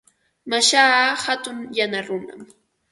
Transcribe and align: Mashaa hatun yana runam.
Mashaa 0.51 1.15
hatun 1.15 1.59
yana 1.73 1.99
runam. 2.07 2.41